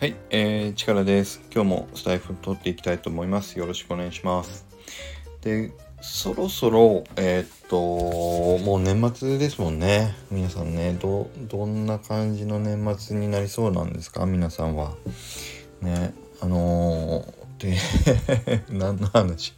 [0.00, 1.40] はい、えー、力です。
[1.52, 3.58] 今日もスタイフ撮っていきたいと思います。
[3.58, 4.64] よろしくお願いします。
[5.40, 10.14] で、そろそろ、えーっと、もう年末ですもんね。
[10.30, 14.24] 皆さんね、ど、どんな感じの年末になりそうなんですか？
[14.24, 14.94] 皆さんは。
[15.82, 19.52] ね、あのー、で、 何の話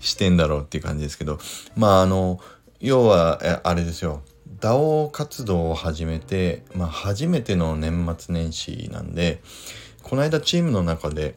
[0.00, 1.38] してんだろうっていう感じですけど、
[1.76, 2.40] まあ、あの、
[2.80, 4.22] 要は、あれですよ。
[4.60, 9.40] DAO 活動を始めて、まあ、初めての年末年始なんで、
[10.02, 11.36] この間チームの中で、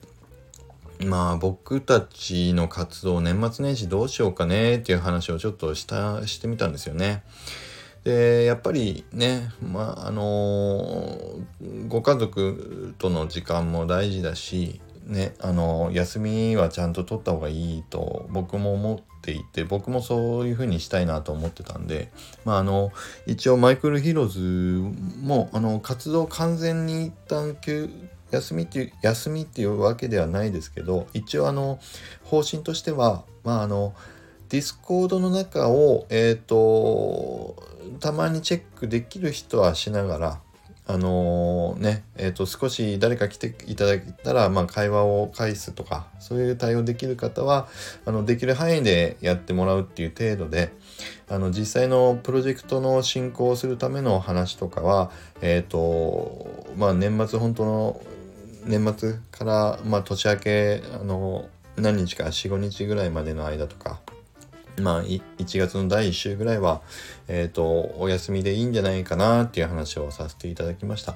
[1.04, 7.24] まあ僕たちの活動年末年始どうしようかねっていう話をちょっとしたしてみたんですよね。
[8.04, 11.18] でやっぱりねまああの
[11.88, 22.12] ご家族との時間も大事だしねあの休みはちゃんと取った方がいいと僕も思っていて僕もそういう風にしたいなと思ってたんで
[22.44, 22.92] まああの
[23.26, 24.40] 一応マイクルヒローズ
[25.22, 27.90] もあの活動完全に一旦休
[28.32, 31.80] 休みっていう休みっていうわけではないですけど一応あの
[32.24, 33.94] 方針としてはまああの
[34.50, 37.56] ディスコードの中をえっ、と
[38.00, 40.40] たまにチェックできる人はしながら
[40.88, 47.68] あのねえー、と少し誰か来ていただけたら、まあ、会話を返すとかそういう対応できる方は
[48.06, 50.72] あのできる範囲でやってもらうっていう程度で
[51.28, 55.10] あの実際のプロジェクトの進行をするための話とかは
[55.42, 58.02] えっ、とまあ年末本当の
[58.66, 64.02] 年末から、まあ、年明けあの何日か45日ぐらいまでの間とか
[64.82, 65.22] まあ、1
[65.60, 66.82] 月の第1週ぐらいは、
[67.28, 71.16] えっ、ー、と、お休みでいいんじゃないかなっていう話をさせていただきました。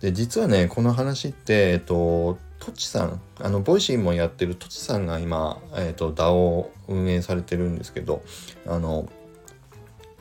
[0.00, 8.22] で、実はね、この話って、えっ、ー、と、トチさん、あの、ボイシーもやってるトチさんが今、えっ、ー、と、DAO を運営されてるんですけど、
[8.66, 9.08] あの、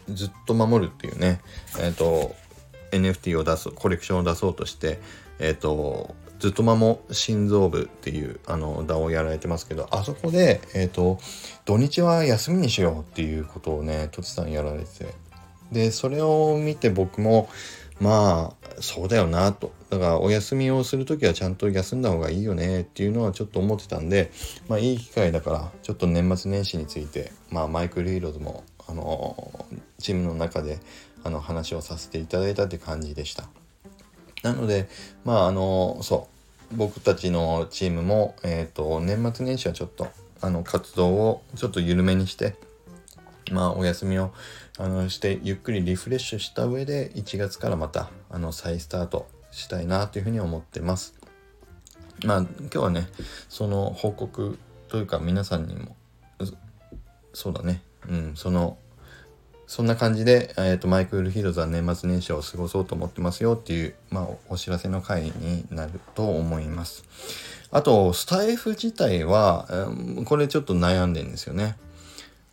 [0.10, 1.42] ずっと守るっていうね、
[1.80, 2.36] えっ、と、
[2.92, 5.00] NFT を出す、コレクションを出そうとして、
[5.40, 11.20] えっ、と、ずっとまも心臓部っていうあの歌をやられてますけどあそこでえ、ー、と
[11.66, 15.14] 土日は休みにしようっていうことをねとちさんやられて
[15.72, 17.50] でそれを見て僕も
[18.00, 24.32] まあそうだよなとだからお休みをする時はちゃんと休んだ方がいいよねっていうのはちょっと思ってたんで
[24.68, 29.66] まあいい機会だからちょっと年末年始についてまあマイクルヒーローズもあの
[30.00, 30.80] チームの中で
[31.24, 33.48] あの話をさせていただいたって感じでした。
[34.44, 34.88] なので
[35.26, 36.28] まああのそ
[36.72, 40.08] う僕たちのチームも、えーと、年末年始はちょっと
[40.42, 42.56] あの活動をちょっと緩めにして
[43.52, 44.34] まあお休みを
[44.80, 51.14] あのしてゆっくりリフレッシュした上で1月からまたあの再スタートしたいなというふうに思ってます。
[52.26, 53.08] まあ今日はね
[53.50, 55.96] その報告というか皆さんにも
[57.34, 58.78] そうだねうんその
[59.74, 67.04] そんな感じで、えーと、マイクールヒーローズは年末年始を過ごそうと思ってますよっていう、まあ、お知らせの回になると思います。
[67.72, 71.76] あと、スタイフ自体は、えー、これちょっと悩んでんですよね。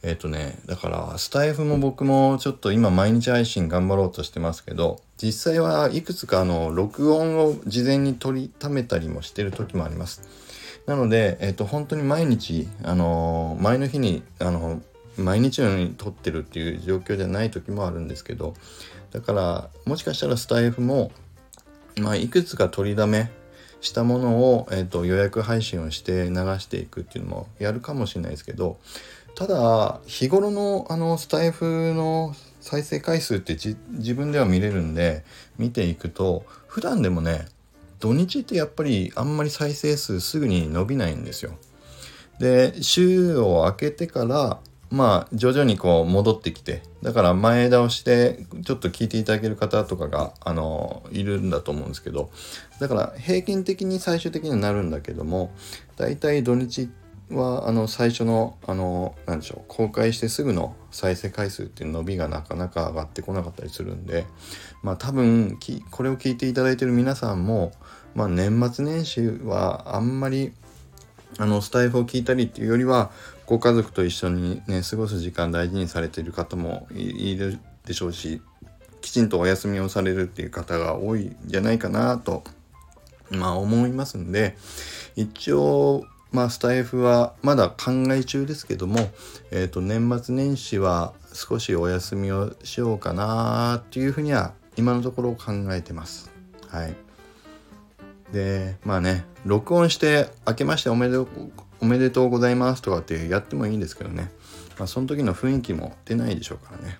[0.02, 10.22] えっ、ー、とね、だから、スタイフも僕もちょっと今毎日配信頑張ろうとしてますけど、実際はいくつかの録音を事前に取りためたりもしてる時もあります。
[10.86, 14.80] なので、えっ、ー、と、本当に毎日、あの前の日に、あの
[15.20, 18.54] 毎日のように撮ってるっていう状況じゃない時もあるんですけど
[19.12, 21.12] だからもしかしたらスタイフも、
[22.00, 23.30] まあ、いくつか取りだめ
[23.80, 28.78] したものを、えーと、予約配信をして流していくっていうのもやるかもしれないですけど
[29.34, 35.24] ただ日頃のあのスタイフの再生回数って自分では見れるんで
[35.56, 37.46] 見ていくと普段でもね
[38.00, 41.52] 土日ってやっぱりあんまり再生数すぐに伸びないんですよ。
[42.38, 44.58] で週を明けてから
[44.90, 52.30] まあ徐々にこう戻ってきてだから前倒してちょっと聞いていただける方とかがあのいるんだと思うんですけど
[52.80, 55.52] だから平均的に最終的にはなるんだけども
[55.96, 56.90] だいたい土日
[57.30, 64.26] はあの最初のあの何でしょう公開してすぐの再生回数っていう伸びがなかなか上がってこなかったりするんで
[64.82, 65.56] まあ多分
[65.92, 67.70] これを聞いていただいてる皆さんも、
[68.16, 70.52] まあ、年末年始はあんまり
[71.38, 73.10] あのスタイフを聞いたりっていうよりは
[73.46, 78.40] ご家族と一緒にね過ごす時間大事にされている方もいるでしょうし
[79.00, 82.44] きちんとお休みをされるっていう方が多いんじゃないかなと
[83.30, 84.56] まあ思いますんで
[85.16, 89.10] 一応まあスタイフはまだ考え中ですけども、
[89.50, 96.30] えー、と年末年始は少しお休みをしようかなっていうふうには今のところ考えてます。
[96.68, 96.94] はい。
[98.32, 101.28] でまあね録音して「明けましておめでとう
[101.80, 104.30] おめでとうございます」とかってやってもいいんですけどね、
[104.78, 106.98] まあ、その時の雰囲気も出ないでしょうからね。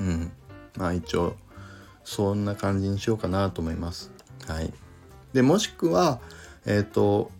[0.00, 0.32] うん。
[0.76, 1.36] まあ一応
[2.04, 4.10] そんな感じにしようかなと思います。
[4.46, 4.72] はい。
[5.32, 6.20] でもしくは
[6.66, 7.30] えっ、と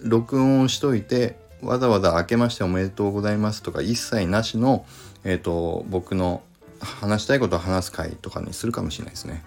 [0.00, 4.84] 録音をしといてわざわざ明けましておめでとうございますとか一切なしの、
[5.24, 6.42] えっ、と僕の
[6.80, 9.42] 話したいことを話す回とかにするかもしれないですね。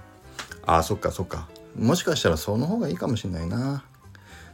[0.66, 1.48] ああそっかそっか。
[1.78, 3.84] もしかしたらその方がいいかもしれないな。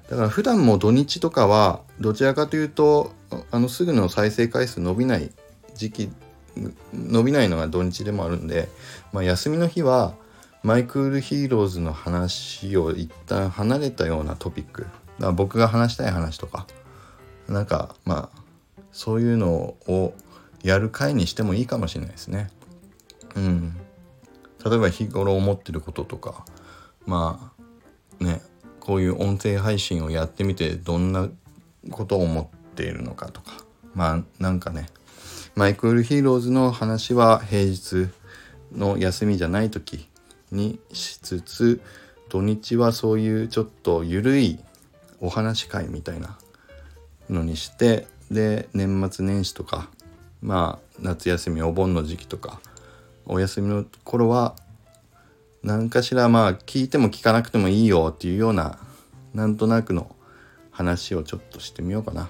[0.09, 3.11] だから普段も土日とかはどちらかというと
[3.51, 5.31] あのすぐの再生回数伸びない
[5.75, 6.11] 時期
[6.93, 8.69] 伸びないのが土日でもあるんで、
[9.11, 10.13] まあ、休みの日は
[10.61, 14.87] マイクールヒーローズの話を一旦離れたようなトピック
[15.19, 16.67] だ僕が話したい話とか
[17.47, 18.39] なんかまあ
[18.91, 20.13] そういうのを
[20.63, 22.49] やる回にしてもいいかもしれないですね。
[23.35, 23.75] うん、
[24.63, 26.45] 例えば日頃思ってることとか
[27.05, 27.53] ま
[28.19, 28.41] あね
[28.79, 31.29] こういう音声配信をやってみてどんな
[31.91, 33.63] ことを思っているのかとか。
[33.93, 34.87] まあなんかね
[35.55, 38.09] マイクールヒーローズの話は平日
[38.75, 40.09] の休みじゃない時
[40.51, 41.81] にしつつ
[42.29, 44.59] 土日はそういうちょっと緩い
[45.19, 46.37] お話会みたいな
[47.29, 49.89] のにしてで年末年始とか
[50.41, 52.59] まあ夏休みお盆の時期とか
[53.25, 54.55] お休みの頃は
[55.63, 58.79] 何かしらまあ聞いても聞かなくてもいいよっていうような
[59.33, 60.13] なんとなくの
[60.71, 62.29] 話をちょっとしてみようかな。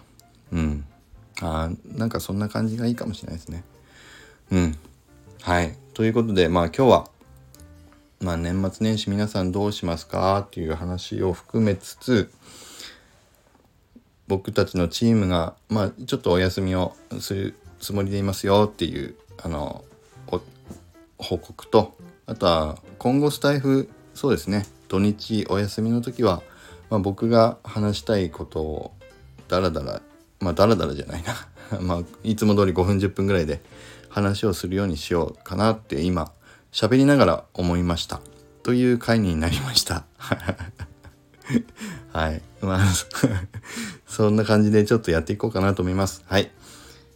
[0.52, 0.86] うん。
[1.42, 3.64] あなんかそんな感じがいいかもしれないですね。
[4.52, 4.78] うん。
[5.42, 5.76] はい。
[5.94, 7.10] ということでまあ今日は
[8.22, 12.32] まあ年末年始皆さんどうしますかっていう話を含めつつ
[14.28, 19.84] 僕たちのチームがまあちょっとお休みをするつもりでいますよっていうあの
[20.28, 20.42] お
[21.18, 26.42] 報告とあとは今後スタイフそうですね土日お休みの時は、
[26.90, 28.92] まあ、僕が話したいことを
[29.50, 30.02] ダラダラ
[30.40, 31.36] まあダラダラじゃないな。
[31.82, 33.60] まあいつも通り5分10分ぐらいで
[34.08, 36.32] 話をするようにしようかなって今
[36.72, 38.22] 喋りながら思いました。
[38.64, 40.06] という回になりました。
[42.14, 42.42] はい。
[42.62, 42.86] まあ
[44.08, 46.24] そんな感じでちょっとやっていこうかなと思います。
[46.26, 46.52] はい。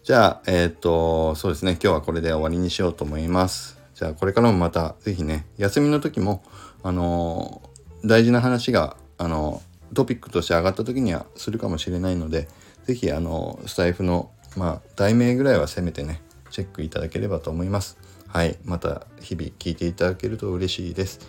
[0.04, 1.80] じゃあえっ、とそうですね。
[1.81, 3.77] 今日はこれで終わりにしようと思います。
[3.98, 6.44] じゃあこれからもまた是非ね休みの時も
[6.84, 12.48] あのー、大事な話があのー、トピックとして上がった時にはするかもしれないので
[12.86, 16.22] 是非あのー、スタイフのまあ題名ぐらいはせめてね
[16.52, 17.98] チェックいただければと思います。
[18.28, 21.20] はい、また日々聞いていただけると嬉しいです。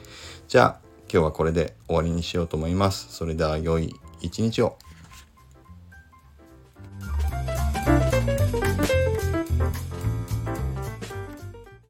[0.47, 0.81] じゃあ
[1.11, 3.09] 今日はこれで終わりにしようと思います。
[3.11, 4.77] それでは良い一日を。